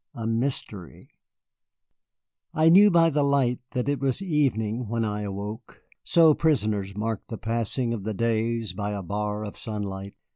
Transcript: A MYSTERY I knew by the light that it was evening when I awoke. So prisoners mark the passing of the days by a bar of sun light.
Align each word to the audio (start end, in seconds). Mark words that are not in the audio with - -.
A 0.15 0.25
MYSTERY 0.25 1.09
I 2.55 2.69
knew 2.69 2.89
by 2.89 3.11
the 3.11 3.21
light 3.21 3.59
that 3.73 3.87
it 3.87 3.99
was 3.99 4.19
evening 4.23 4.87
when 4.87 5.05
I 5.05 5.21
awoke. 5.21 5.83
So 6.03 6.33
prisoners 6.33 6.97
mark 6.97 7.21
the 7.27 7.37
passing 7.37 7.93
of 7.93 8.03
the 8.03 8.15
days 8.15 8.73
by 8.73 8.93
a 8.93 9.03
bar 9.03 9.45
of 9.45 9.55
sun 9.59 9.83
light. 9.83 10.15